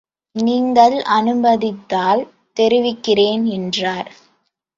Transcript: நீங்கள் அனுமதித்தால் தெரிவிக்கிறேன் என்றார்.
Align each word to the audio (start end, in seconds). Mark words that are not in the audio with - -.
நீங்கள் 0.35 0.95
அனுமதித்தால் 1.09 2.23
தெரிவிக்கிறேன் 2.57 3.45
என்றார். 3.45 4.09